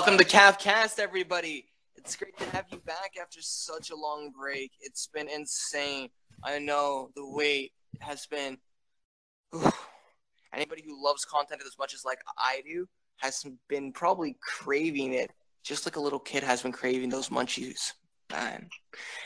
[0.00, 1.66] Welcome to Cast, everybody.
[1.94, 4.72] It's great to have you back after such a long break.
[4.80, 6.08] It's been insane.
[6.42, 8.56] I know the wait has been.
[10.54, 15.32] Anybody who loves content as much as like I do has been probably craving it,
[15.62, 17.92] just like a little kid has been craving those munchies.
[18.32, 18.70] Man.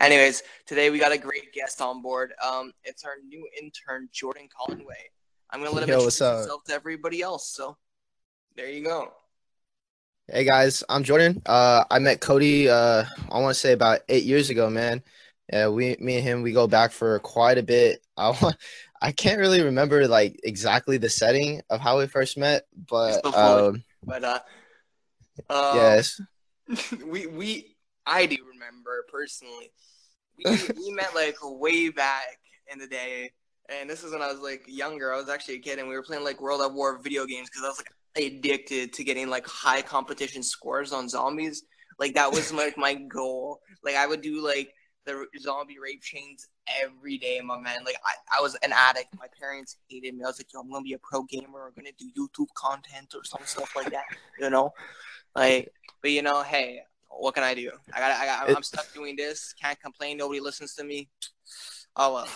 [0.00, 2.32] Anyways, today we got a great guest on board.
[2.44, 5.12] Um, it's our new intern, Jordan Conway.
[5.48, 7.54] I'm gonna let him Yo, introduce himself to everybody else.
[7.54, 7.76] So,
[8.56, 9.12] there you go.
[10.28, 11.40] Hey guys, I'm Jordan.
[11.46, 12.68] Uh, I met Cody.
[12.68, 15.00] Uh, I want to say about eight years ago, man.
[15.52, 18.04] Yeah, we, me and him, we go back for quite a bit.
[18.16, 18.52] I, wa-
[19.00, 23.84] I can't really remember like exactly the setting of how we first met, but um,
[24.04, 24.40] But uh,
[25.48, 26.20] uh yes,
[27.06, 29.70] we we I do remember personally.
[30.36, 30.44] We
[30.76, 32.40] we met like way back
[32.72, 33.30] in the day,
[33.68, 35.14] and this is when I was like younger.
[35.14, 37.48] I was actually a kid, and we were playing like World at War video games
[37.48, 41.64] because I was like addicted to getting like high competition scores on zombies.
[41.98, 43.60] Like that was like my goal.
[43.84, 44.70] Like I would do like
[45.06, 46.48] the zombie rape chains
[46.82, 47.84] every day, my man.
[47.84, 49.08] Like I, I was an addict.
[49.18, 50.24] My parents hated me.
[50.24, 51.66] I was like, yo, I'm gonna be a pro gamer.
[51.66, 54.04] I'm gonna do YouTube content or some stuff like that.
[54.38, 54.72] You know,
[55.34, 57.70] like, but you know, hey, what can I do?
[57.94, 59.54] I got, I got, I'm stuck doing this.
[59.60, 60.18] Can't complain.
[60.18, 61.08] Nobody listens to me.
[61.96, 62.28] Oh well.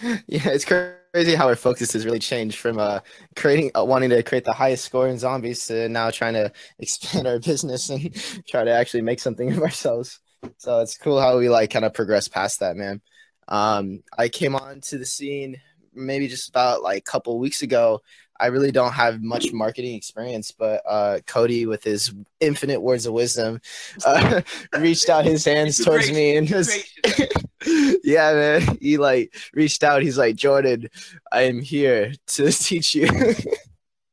[0.26, 3.00] yeah, it's crazy how our focus has really changed from uh
[3.34, 7.26] creating uh, wanting to create the highest score in zombies to now trying to expand
[7.26, 8.14] our business and
[8.48, 10.20] try to actually make something of ourselves.
[10.58, 13.00] So it's cool how we like kind of progress past that, man.
[13.48, 15.60] Um, I came on to the scene
[15.94, 18.00] maybe just about like a couple weeks ago.
[18.40, 23.12] I really don't have much marketing experience, but uh, Cody, with his infinite words of
[23.12, 23.60] wisdom,
[24.04, 24.42] uh,
[24.78, 26.88] reached out his hands towards me and just
[28.04, 28.78] yeah, man.
[28.80, 30.02] He like reached out.
[30.02, 30.88] He's like, Jordan,
[31.32, 33.08] I am here to teach you.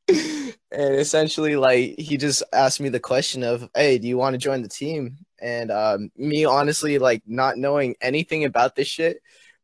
[0.07, 4.37] and essentially, like, he just asked me the question of, Hey, do you want to
[4.37, 5.17] join the team?
[5.41, 9.21] And um, me honestly, like, not knowing anything about this shit.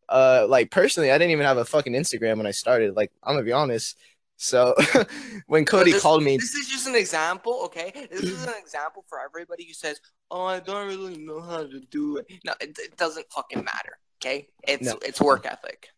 [0.10, 2.96] Uh, like personally, I didn't even have a fucking Instagram when I started.
[2.96, 3.96] Like, I'm gonna be honest.
[4.42, 4.74] So
[5.48, 8.08] when Cody this- called me, This is just an example, okay?
[8.10, 10.00] This is an example for everybody who says,
[10.32, 13.98] "Oh, I don't really know how to do it." No, it, it doesn't fucking matter,
[14.18, 14.48] okay?
[14.66, 14.98] It's No.
[15.06, 15.90] it's work ethic.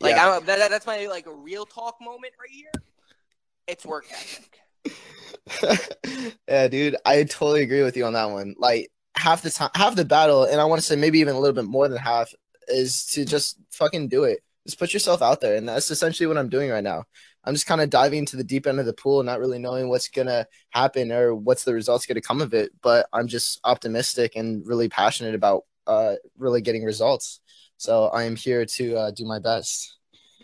[0.00, 0.36] Like Yeah.
[0.38, 2.72] I'm, that, that's my like a real talk moment right here.
[3.66, 4.60] It's work ethic.
[6.48, 8.54] yeah, dude, I totally agree with you on that one.
[8.58, 11.38] Like half the time, half the battle, and I want to say maybe even a
[11.38, 12.32] little bit more than half,
[12.68, 14.38] is to just fucking do it.
[14.68, 17.04] Just put yourself out there, and that's essentially what I'm doing right now.
[17.42, 19.88] I'm just kind of diving to the deep end of the pool, not really knowing
[19.88, 22.72] what's gonna happen or what's the results gonna come of it.
[22.82, 27.40] But I'm just optimistic and really passionate about uh really getting results.
[27.78, 29.96] So I am here to uh, do my best.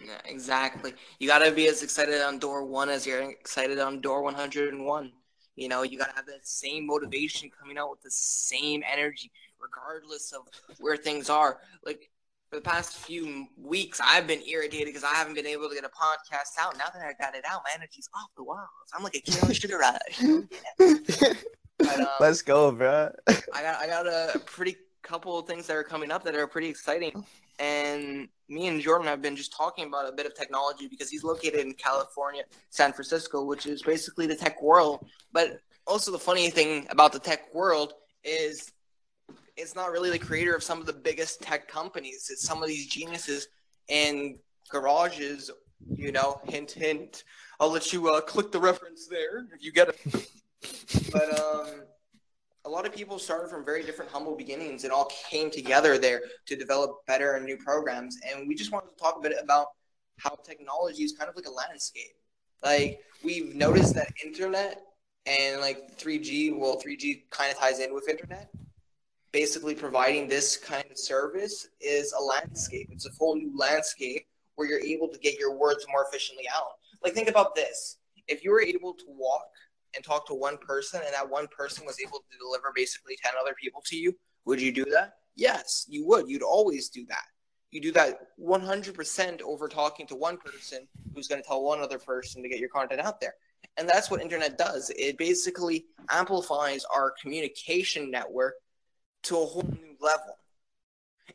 [0.03, 0.95] Yeah, exactly.
[1.19, 5.13] You gotta be as excited on door one as you're excited on door 101.
[5.57, 9.31] You know, you gotta have that same motivation coming out with the same energy,
[9.61, 10.43] regardless of
[10.79, 11.59] where things are.
[11.85, 12.11] Like
[12.55, 15.83] for the past few weeks, I've been irritated because I haven't been able to get
[15.83, 16.79] a podcast out.
[16.79, 18.69] Now that I got it out, my energy's off the walls.
[18.97, 20.23] I'm like a kid on sugar rush.
[21.77, 23.11] But, um, Let's go, bro.
[23.27, 26.47] I got I got a pretty couple of things that are coming up that are
[26.47, 27.25] pretty exciting.
[27.59, 31.25] And me and Jordan have been just talking about a bit of technology because he's
[31.25, 35.05] located in California, San Francisco, which is basically the tech world.
[35.33, 38.71] But also the funny thing about the tech world is
[39.57, 42.29] it's not really the creator of some of the biggest tech companies.
[42.31, 43.49] It's some of these geniuses
[43.89, 44.39] in
[44.71, 45.51] garages,
[45.95, 47.25] you know, hint hint.
[47.61, 50.31] I'll let you uh, click the reference there if you get it.
[51.13, 51.83] But um
[52.65, 56.23] a lot of people started from very different humble beginnings and all came together there
[56.47, 58.19] to develop better and new programs.
[58.27, 59.67] And we just wanted to talk a bit about
[60.19, 62.17] how technology is kind of like a landscape.
[62.63, 64.81] Like we've noticed that internet
[65.27, 68.49] and like 3G, well, 3G kind of ties in with internet.
[69.35, 72.89] Basically, providing this kind of service is a landscape.
[72.93, 76.75] It's a full new landscape where you're able to get your words more efficiently out.
[77.03, 79.49] Like, think about this: if you were able to walk
[79.97, 83.33] and talk to one person and that one person was able to deliver basically 10
[83.41, 84.15] other people to you,
[84.45, 85.15] would you do that?
[85.35, 86.29] Yes, you would.
[86.29, 87.25] You'd always do that.
[87.73, 91.99] You do that 100% over talking to one person who's going to tell one other
[91.99, 93.35] person to get your content out there.
[93.79, 94.93] And that's what internet does.
[94.97, 98.55] It basically amplifies our communication network
[99.25, 100.39] to a whole new level.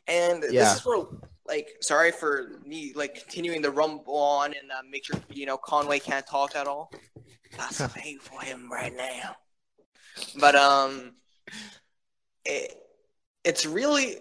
[0.06, 0.50] And Yeah.
[0.50, 1.04] this is where
[1.46, 5.56] like sorry for me like continuing to rumble on and uh, make sure you know
[5.56, 6.90] Conway can't talk at all.
[7.56, 9.36] That's paid for him right now.
[10.38, 11.12] But um,
[12.44, 12.74] it,
[13.44, 14.18] it's really.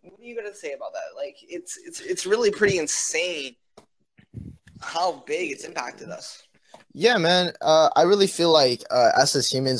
[0.00, 1.16] What are you gonna say about that?
[1.16, 3.54] Like, it's it's it's really pretty insane
[4.80, 6.42] how big it's impacted us.
[6.92, 7.52] Yeah, man.
[7.60, 9.70] Uh, I really feel like uh, us as humans